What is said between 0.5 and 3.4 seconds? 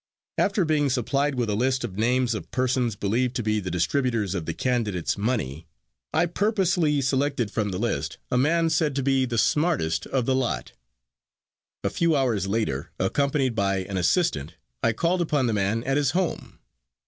being supplied with a list of names of persons believed